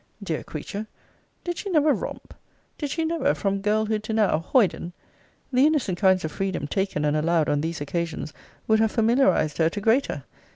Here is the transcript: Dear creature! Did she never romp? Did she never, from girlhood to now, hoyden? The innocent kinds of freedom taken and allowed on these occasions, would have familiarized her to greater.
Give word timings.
Dear 0.23 0.43
creature! 0.43 0.87
Did 1.43 1.59
she 1.59 1.69
never 1.69 1.93
romp? 1.93 2.33
Did 2.79 2.89
she 2.89 3.05
never, 3.05 3.35
from 3.35 3.61
girlhood 3.61 4.01
to 4.05 4.13
now, 4.13 4.39
hoyden? 4.39 4.93
The 5.53 5.67
innocent 5.67 5.99
kinds 5.99 6.25
of 6.25 6.31
freedom 6.31 6.65
taken 6.65 7.05
and 7.05 7.15
allowed 7.15 7.49
on 7.49 7.61
these 7.61 7.81
occasions, 7.81 8.33
would 8.67 8.79
have 8.79 8.91
familiarized 8.93 9.59
her 9.59 9.69
to 9.69 9.79
greater. 9.79 10.23